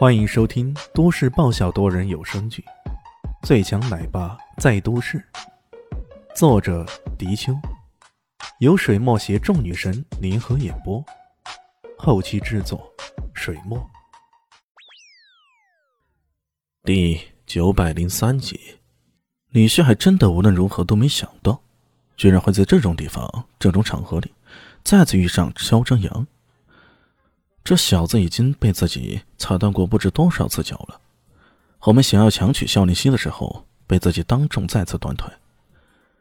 [0.00, 2.64] 欢迎收听都市爆笑多人有声剧
[3.46, 5.18] 《最强奶爸在都市》，
[6.34, 6.86] 作者：
[7.18, 7.52] 迪秋，
[8.60, 11.04] 由水墨携众女神联合演播，
[11.98, 12.90] 后期制作：
[13.34, 13.78] 水墨。
[16.82, 18.58] 第九百零三集，
[19.50, 21.60] 李旭还真的无论如何都没想到，
[22.16, 24.32] 居然会在这种地方、这种场合里，
[24.82, 26.26] 再次遇上肖正阳。
[27.62, 31.00] 这小子已经被自己踩断过不知多少次脚了。
[31.82, 35.30] 我们想要强取肖林熙的时候，被自己当众再次断腿。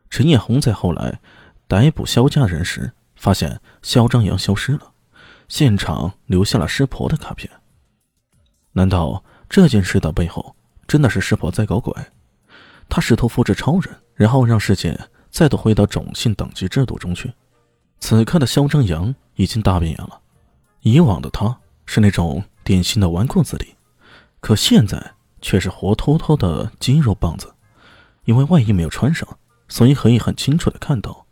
[0.10, 1.20] 陈艳红在后来
[1.68, 4.92] 逮捕肖家人时，发现肖张扬消失了，
[5.48, 7.50] 现场留下了师婆的卡片。
[8.74, 10.56] 难道这件事的背后
[10.88, 11.94] 真的是师婆在搞鬼？
[12.88, 14.98] 他试图复制超人，然后让世界
[15.30, 17.34] 再度回到种姓等级制度中去。
[18.00, 20.20] 此刻的肖张扬已经大变样了。
[20.82, 23.76] 以往的他是那种典型的纨绔子弟，
[24.40, 27.54] 可现在却是活脱脱的肌肉棒子。
[28.26, 29.28] 因为外衣没有穿上，
[29.68, 31.26] 所以可以很清楚的看到，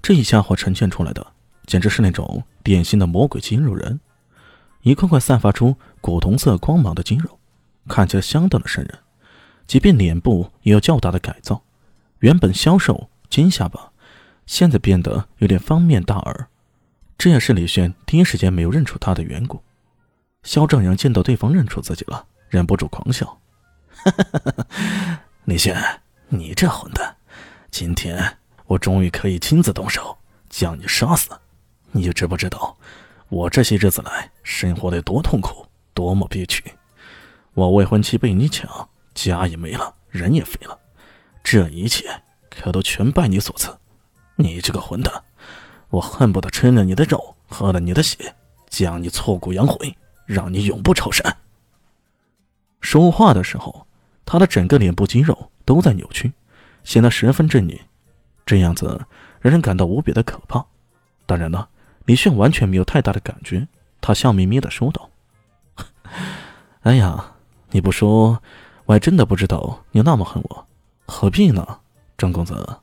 [0.00, 1.26] 这一家伙呈现出来的
[1.66, 3.98] 简直是那种典型的魔鬼肌肉人，
[4.82, 7.38] 一块块散发出古铜色光芒的肌肉，
[7.88, 8.98] 看起来相当的瘆人。
[9.66, 11.62] 即便脸部也有较大的改造，
[12.20, 13.90] 原本消瘦尖下巴，
[14.46, 16.48] 现在变得有点方面大耳。
[17.16, 19.62] 这也是李轩第一时间没有认出他的缘故。
[20.42, 23.40] 肖正阳见到对方认出自己了，忍不住狂笑
[25.44, 25.74] ：“李轩，
[26.28, 27.16] 你这混蛋，
[27.70, 30.18] 今天我终于可以亲自动手
[30.50, 31.30] 将你杀死。
[31.92, 32.76] 你就知不知道，
[33.30, 36.62] 我这些日子来生活得多痛苦，多么憋屈？
[37.54, 40.78] 我未婚妻被你抢，家也没了，人也废了，
[41.42, 43.74] 这一切可都全拜你所赐。
[44.36, 45.22] 你这个混蛋！”
[45.90, 48.34] 我恨不得吃了你的肉，喝了你的血，
[48.68, 51.32] 将你挫骨扬灰，让你永不超生。
[52.80, 53.86] 说话的时候，
[54.24, 56.32] 他的整个脸部肌肉都在扭曲，
[56.82, 57.78] 显得十分狰狞，
[58.44, 59.06] 这样子
[59.40, 60.64] 让人感到无比的可怕。
[61.26, 61.68] 当然了，
[62.04, 63.66] 李炫完全没有太大的感觉，
[64.00, 65.08] 他笑眯眯的说道
[66.82, 67.32] ：“哎呀，
[67.70, 68.42] 你不说，
[68.86, 70.66] 我还真的不知道你那么恨我，
[71.06, 71.78] 何必呢，
[72.18, 72.78] 张公子？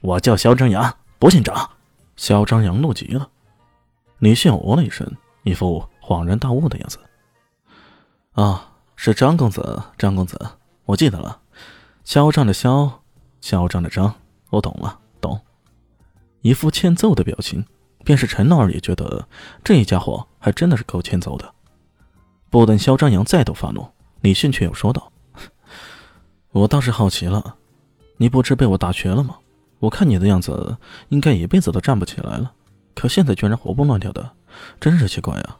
[0.00, 1.70] 我叫肖正阳。”不姓张，
[2.16, 3.28] 肖张扬怒极了。
[4.18, 5.10] 李迅哦了一声，
[5.44, 6.98] 一副恍然大悟的样子。
[8.32, 10.38] 啊，是张公子，张公子，
[10.84, 11.40] 我记得了。
[12.04, 13.02] 嚣张的嚣，
[13.40, 14.14] 嚣张的张，
[14.50, 15.40] 我懂了，懂。
[16.42, 17.64] 一副欠揍的表情，
[18.04, 19.26] 便是陈老二也觉得
[19.64, 21.54] 这家伙还真的是够欠揍的。
[22.50, 23.88] 不等肖张扬再度发怒，
[24.20, 25.10] 李迅却又说道
[26.52, 27.56] ：“我倒是好奇了，
[28.18, 29.36] 你不知被我打瘸了吗？”
[29.86, 30.76] 我看你的样子，
[31.10, 32.52] 应该一辈子都站不起来了。
[32.94, 34.32] 可现在居然活蹦乱跳的，
[34.80, 35.56] 真是奇怪呀！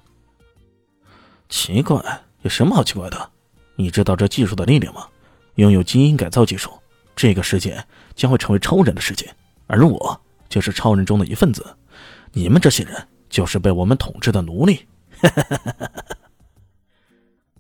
[1.49, 2.03] 奇怪？
[2.43, 3.31] 有什么好奇怪的？
[3.77, 5.07] 你知道这技术的力量吗？
[5.55, 6.73] 拥有基因改造技术，
[7.15, 7.85] 这个世界
[8.17, 9.33] 将会成为超人的世界，
[9.69, 11.65] 而我就是超人中的一份子。
[12.33, 14.87] 你们这些人就是被我们统治的奴隶。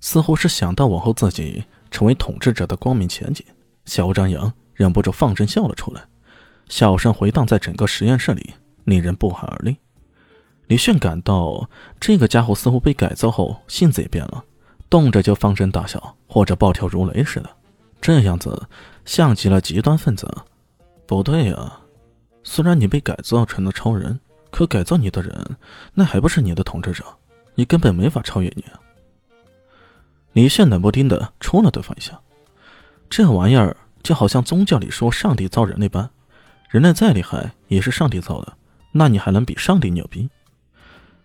[0.01, 3.47] 似乎是想到往后自己成为统治者的光明前景，
[3.85, 6.03] 肖张扬忍不住放声笑了出来。
[6.69, 8.55] 笑声回荡在整个实验室里，
[8.85, 9.77] 令人不寒而栗。
[10.67, 11.69] 李炫感到
[12.01, 14.45] 这个家伙似乎被改造后性子也变了，
[14.91, 17.51] 动着就放声大笑，或者暴跳如雷似的，
[18.01, 18.69] 这样子
[19.05, 20.29] 像极了极端分子。
[21.07, 21.79] 不对呀，
[22.43, 24.19] 虽然你被改造成了超人，
[24.51, 25.57] 可改造你的人
[25.95, 27.05] 那还不是你的统治者，
[27.55, 28.63] 你根本没法超越你。
[28.63, 28.81] 啊
[30.33, 32.21] 李炫冷不丁的戳了对方一下，
[33.09, 36.11] 这玩意儿就好像宗教里说上帝造人那般。
[36.69, 38.57] 人类再厉害，也是上帝造的，
[38.93, 40.29] 那你还能比上帝牛逼？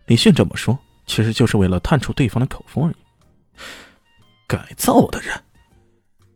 [0.05, 2.95] 李迅这么说，其实就是为了探出对方的口风而已。
[4.47, 5.33] 改造的人，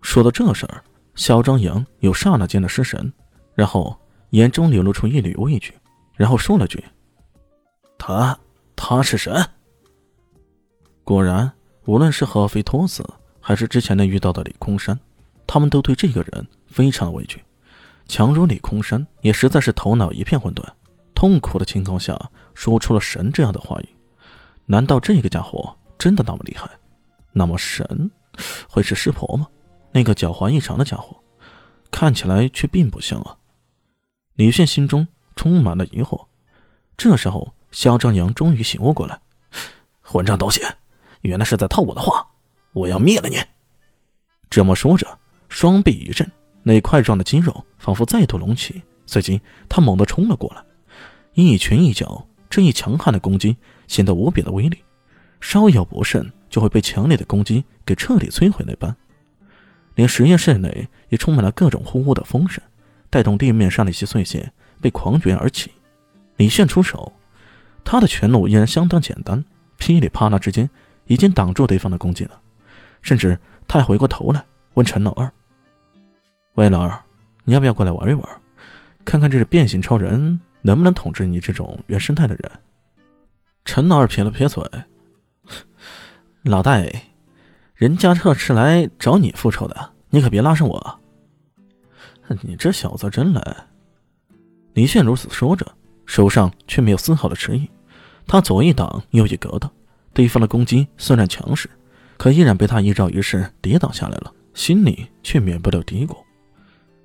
[0.01, 0.83] 说到这事儿，
[1.15, 3.11] 肖张扬有刹那间的失神，
[3.53, 3.97] 然后
[4.31, 5.73] 眼中流露出一缕畏惧，
[6.15, 6.83] 然后说了句
[7.97, 8.37] ：“他，
[8.75, 9.45] 他是神。”
[11.03, 11.51] 果然，
[11.85, 13.07] 无论是何菲托斯，
[13.39, 14.97] 还是之前的遇到的李空山，
[15.45, 17.43] 他们都对这个人非常畏惧。
[18.07, 20.63] 强如李空山，也实在是头脑一片混沌，
[21.13, 22.19] 痛苦的情况下
[22.53, 23.89] 说出了“神”这样的话语。
[24.65, 26.69] 难道这个家伙真的那么厉害？
[27.31, 28.11] 那么神
[28.69, 29.47] 会是师婆吗？
[29.91, 31.15] 那个狡猾异常的家伙，
[31.91, 33.37] 看起来却并不像啊！
[34.35, 36.25] 李炫心中充满了疑惑。
[36.97, 39.19] 这时候，肖张扬终于醒悟过来
[40.01, 40.61] ：“混账东西，
[41.21, 42.25] 原来是在套我的话！
[42.73, 43.37] 我要灭了你！”
[44.49, 45.17] 这么说着，
[45.49, 46.29] 双臂一震。
[46.67, 49.39] 那块状的肌肉仿佛再度隆起，随即
[49.69, 50.63] 他猛地冲了过来，
[51.35, 53.55] 一拳一脚，这一强悍的攻击
[53.87, 54.79] 显得无比的威力。
[55.39, 58.95] 稍有不慎就会被强烈的攻击给彻底摧毁那般。
[59.93, 62.63] 连实验室内也充满了各种呼呼的风声，
[63.11, 64.51] 带动地面上的一些碎屑
[64.81, 65.69] 被狂卷而起。
[66.37, 67.13] 李炫出手，
[67.83, 69.45] 他的拳路依然相当简单，
[69.77, 70.67] 噼里啪啦之间
[71.05, 72.41] 已经挡住对方的攻击了。
[73.03, 75.31] 甚至他还回过头来问陈老二
[76.55, 77.03] ：“喂，老二，
[77.43, 78.41] 你要不要过来玩一玩，
[79.03, 82.51] 看看这是变形超人能不能统治你这种原生态的人？”
[83.65, 84.63] 陈老二撇了撇嘴
[86.43, 86.81] ：“老大。”
[87.75, 90.99] 人家这是来找你复仇的，你可别拉上我。
[92.41, 93.67] 你这小子真来！
[94.73, 95.69] 李炫如此说着，
[96.05, 97.69] 手上却没有丝毫的迟疑。
[98.25, 99.69] 他左一挡，右一格的，
[100.13, 101.69] 对方的攻击虽然强势，
[102.15, 104.31] 可依然被他一招一式抵挡下来了。
[104.53, 106.15] 心里却免不了嘀咕：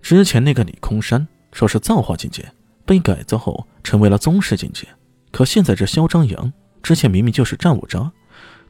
[0.03, 2.51] 之前那个李空山说是造化境界，
[2.85, 4.87] 被改造后成为了宗师境界，
[5.31, 6.53] 可现在这嚣张扬
[6.83, 8.11] 之前明明就是战五渣，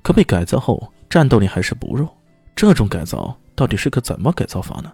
[0.02, 0.92] 可被改造后。
[1.10, 2.08] 战斗力还是不弱，
[2.54, 4.92] 这种改造到底是个怎么改造法呢？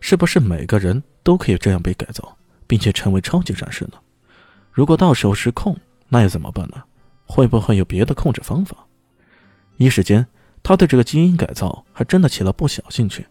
[0.00, 2.36] 是不是每个人都可以这样被改造，
[2.66, 3.92] 并且成为超级战士呢？
[4.72, 5.78] 如果到时候失控，
[6.08, 6.82] 那又怎么办呢？
[7.24, 8.76] 会不会有别的控制方法？
[9.76, 10.26] 一时间，
[10.60, 13.24] 他对这个基因改造还真的起了不小兴趣。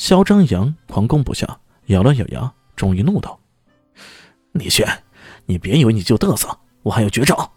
[0.00, 3.38] 肖张扬狂攻不下，咬了咬牙，终于怒道
[4.52, 4.88] ：“李轩，
[5.44, 7.52] 你别以为你就嘚瑟，我还有绝招。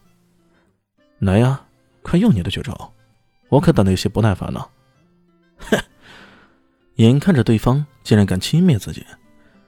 [1.19, 1.62] 来呀，
[2.01, 2.94] 快用你的绝招！”
[3.48, 4.69] 我可等得有些不耐烦了。
[5.57, 5.80] 哼！
[6.95, 9.06] 眼看着对方竟然敢轻蔑自己，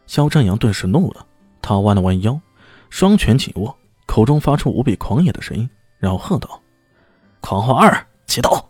[0.06, 1.26] 肖正阳顿时怒了。
[1.62, 2.38] 他弯了弯腰，
[2.90, 3.74] 双拳紧握，
[4.06, 6.62] 口中发出无比狂野的声音，然后喝道
[7.40, 8.70] ：“狂化二，起刀！”